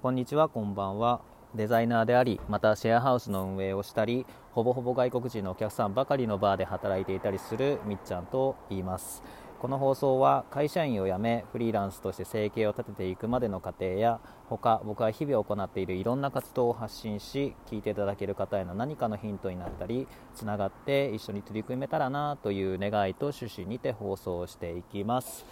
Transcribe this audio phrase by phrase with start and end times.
[0.00, 1.22] こんにちは、こんばんは。
[1.56, 9.24] デザイナーであり、またシェアハウスの運営をしたり、ほぼほぼ外国人のお客さんばかりのバーで働いていたりするみっちゃんと言います。
[9.58, 25.44] この放送は会社員を辞めフリーランスとして生計を立てていくまでの過程や他僕は日々行っているいろんな活動を発信し聞いていただける方への何かのヒントになったりつながって一緒に取り組めたらなという願いと趣旨にて放送していきます。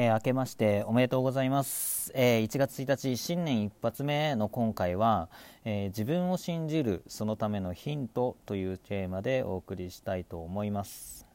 [0.00, 5.28] えー、明けましておめでとうございます、えー、1月1日新年一発目の今回は、
[5.64, 11.26] えー、自分を信じるそのためのヒントというテーマでお送りしたいと思います、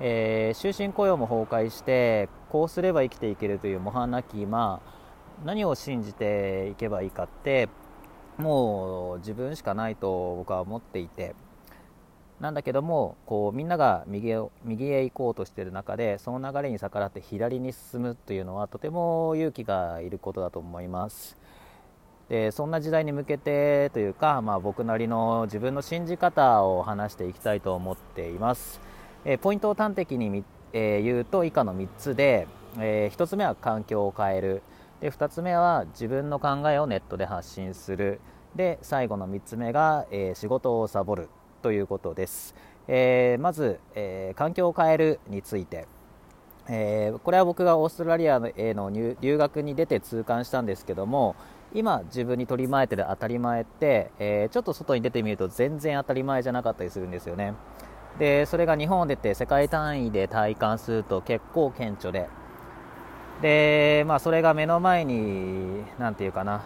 [0.00, 4.82] え終身雇用も崩壊してこうすれば生きていけるという模範なき今
[5.42, 7.70] 何を信じていけばいいかって
[8.36, 11.34] もう自分しかないと僕は思っていて
[12.40, 21.36] なんだけどもこうみんなが右へ右へ行こうとしている中でその流れに逆らって左に進むというのはとても勇気がいることだと思います。
[22.30, 28.80] でそんな時代に向けてというか、まあ、僕なりの自分の信じ方を話していきたいと思っています、
[29.24, 32.46] えポイントを端的に、え言うと以下の3つで、
[32.78, 34.62] え1つ目は環境を変える。
[35.00, 38.20] で2つ目は自分の考えをネットで発信する。
[38.54, 41.28] で最後の3つ目が、え仕事をサボる。
[41.62, 42.54] ということです、
[42.88, 45.86] えー、まず、えー、環境を変えるについて、
[46.68, 51.36] えー、これは僕がオーストラリアへの留学に出て痛感したんですけども
[51.72, 57.54] 今自分に取り前てる当たり前って、えちょっと外に出てみると全然当たり前じゃなかったりするんですよね。
[58.18, 62.28] でそれが日本を出て世界単位で体感すると結構顕著で。
[63.40, 66.62] で、まあ、それが目の前に何て言うかな。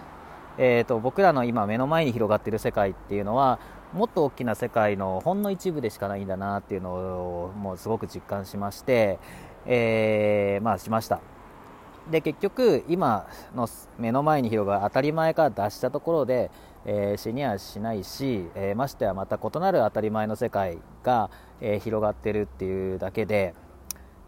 [0.58, 3.58] えーと、僕らの今目の前に広がっている世界っていうのは
[3.92, 9.18] もっと大きな世界のほんの一部でしかないんだなっていうのをもうすごく実感しまして、
[9.66, 11.20] えー、まあしました。
[12.10, 13.66] で結局今の
[13.98, 16.50] 目の前に広がる当たり前から脱したところで、
[16.84, 21.30] えー、死にはしないし、えー、ましてやまた異なる当たり前の世界が、
[21.62, 23.54] えー、広がってるっていうだけで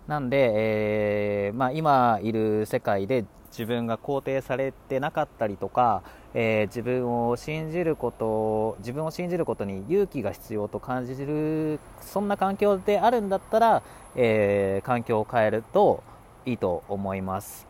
[0.07, 6.03] なんで、えーまあ、今いる世界で自分が肯定されてなかったりとか、
[6.35, 13.83] えー、自分を信じること自分を信じることに勇気が必要と感じるそんな環境であるんだったら、
[14.15, 16.03] えー、環境を変えると
[16.45, 17.67] いいと思います、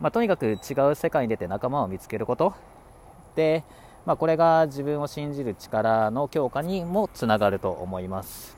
[0.00, 2.54] まあ、とにかく違う世界に出て仲間を見つけること。
[3.36, 3.62] で、
[4.04, 8.56] まあ、これが自分を信じる力の強化にもつながると思います。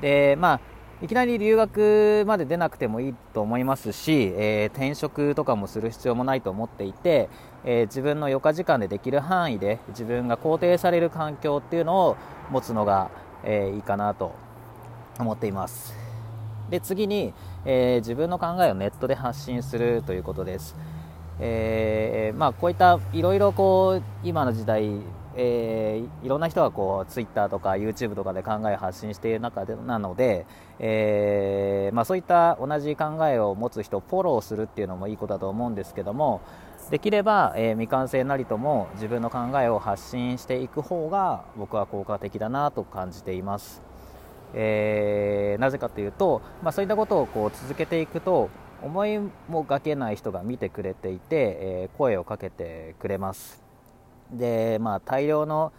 [0.00, 7.28] でまあいきなり留学まで出なくてもいいと思いますし、えー、転職とかもする必要もないと思っていて、
[7.64, 12.16] えー、自分の余暇時間でできる範囲で自分が肯定される環境っていうのを
[12.50, 13.12] 持つのが、
[13.44, 14.34] えー、いいかなと
[15.20, 15.94] 思っています。
[16.68, 17.32] で次に、
[17.64, 20.76] え自分の考えをネットで発信するということです、
[21.40, 25.00] えまあ、こういったいろいろこう今の時代
[25.40, 30.46] えー、いろんな人がこうツイッターとか YouTube とかで考えを発信している中でなので、
[30.80, 36.40] えー、まあ、そういった同じ考えを持つ人をフォローするっていうのもいいことだと思うんですけども
[36.90, 43.80] できれば、えー、未完成なりとも自分の考えを発信していく方が僕は効果的だなと感じています。
[44.54, 48.48] えー、なぜかというと、まあ、そういったことをこう続けていくと
[48.82, 53.67] 思いもがけない人が見てくれていて、え声をかけてくれます。
[54.32, 55.72] で、まあ、大量の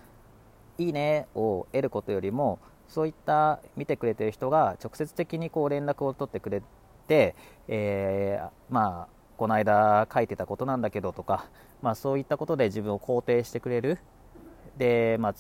[0.78, 6.64] いいねを得ることよりもそういった見てくれてる人が直接的にこう連絡を取ってくれ
[7.08, 7.36] て、
[7.68, 11.46] えー、まあこの間書いてたことなんだけどとか、
[11.82, 14.00] まあ、そういったことで自分を肯定してくれる。
[14.78, 15.36] で、まあ、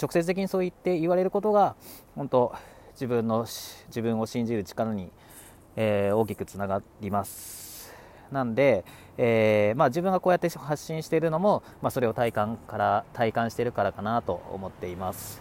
[0.00, 1.74] 直接的にそう言って言われることが
[2.14, 2.54] 本当
[2.92, 3.46] 自分の
[3.88, 5.10] 自分を信じる力に、
[5.76, 7.63] えー、大きくつながります。
[8.32, 8.84] なんで、
[9.16, 15.40] えー、まあ、自分がこうやって発信しているのも、まあ、それを体感から体感しているからかなと思っています。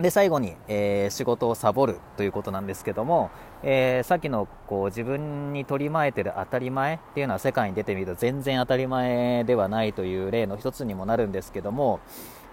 [0.00, 3.30] で最後に、えー、仕事をサボるということなんですけども、
[3.62, 12.00] えー、さっきのこう自分に取り巻いてる当たり前っていうのは世界に出てみると全然当たり前ではないという例の一つにもなるんですけども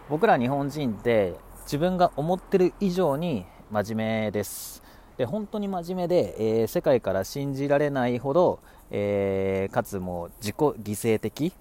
[0.10, 4.84] 僕ら日本人って自分が思ってる以上に真面目です。
[5.20, 11.52] で本当に真面目で、えー、世界から信じられないほど、えー、かつも自己犠牲的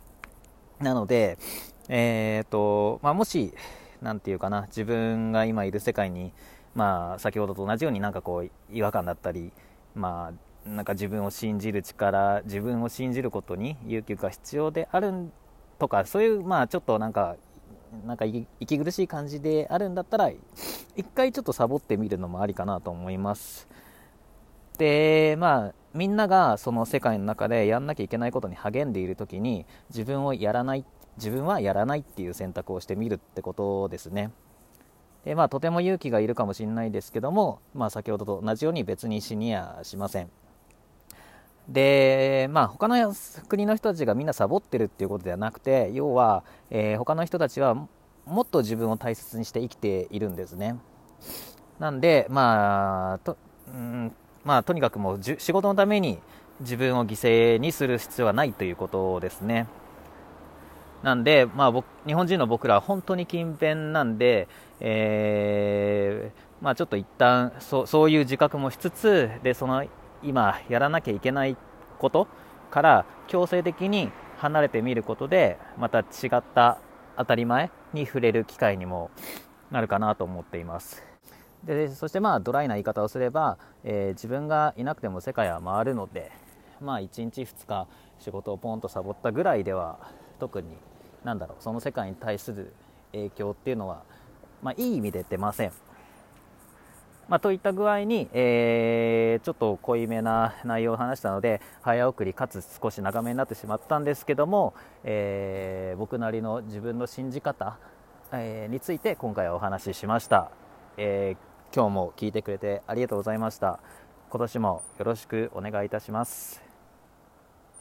[0.79, 1.39] なので、
[1.89, 3.53] えーとまあ、もし、
[4.01, 6.33] なんていうかな、自分が今いる世界に、
[6.77, 9.51] まあ、先ほどと同じようになんかこう違和感だったり、
[9.97, 10.31] ま
[10.65, 15.33] あ、なんか自分を信じる力、自分を信じることに勇気が必要である
[15.81, 17.35] とか、そういう、まあ、ちょっとなんか、
[18.07, 20.31] なんか息苦しい感じであるんだったら、
[20.99, 23.69] 一回ちょっとサボってみるのもありかなと思います。
[24.79, 30.85] で、まあ、みんながその世界の中でやんなきゃいけないことに励んでいる時に自分をやらない
[31.17, 34.31] 自分はやらないっていう選択をしてみるってことですね
[35.25, 40.31] でまあとても勇気がいるかもしれないですけども、まあ、先ほどと同じように別に死にやしません
[41.69, 43.15] でまあ他の
[43.49, 47.89] 国の人たちがみんなサボってるっていうことではなくて要は、えー、他の人たちは
[48.29, 50.77] もっと自分を大切にして生きているんですね。
[51.79, 53.37] なんでまあと,、
[53.69, 54.13] うん
[54.45, 56.19] まあ、とにかくもう仕事のために
[56.61, 59.67] 自分を犠牲にする必要はないということですね。
[61.03, 64.49] なんで、まあ、僕日本人の僕らは本当に勤勉なんで、
[64.81, 69.87] えーまあ、ちょっと一旦そそういう自覚もしつつでその
[70.25, 71.57] 今やらなきゃいけない
[71.99, 72.27] こと
[72.71, 76.05] から強制的に離れてみることでまた違
[76.37, 76.79] った
[77.17, 79.11] 当たり前に触れる機会にも
[79.71, 81.03] なるかなと思っています。
[81.65, 86.31] でそしてまあドライな言い方をすれば、えー、自分がいなくても世界は回るので
[86.81, 87.89] まあ1日2日
[88.21, 89.99] 仕事をポンとサボったぐらいでは
[90.39, 90.69] 特に
[91.25, 92.73] なんだろうその世界に対する
[93.13, 94.03] 影響っていうのは、
[94.63, 95.73] まあ、いい意味で出ません。
[97.29, 107.77] まあ、といった具合に、えー、ちょっと濃いめな内容を話したので早送りかつ少し長めになってしまったんですけども、えー、僕なりの自分の信じ方、
[108.33, 110.51] えー、について今回はお話ししました、
[110.97, 111.37] え
[111.75, 113.79] 今日も聞いてくれてありがとうございました。
[114.31, 116.68] 今年もよろしくお願いいたします。